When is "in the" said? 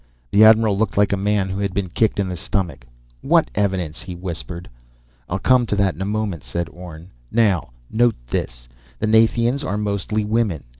2.19-2.35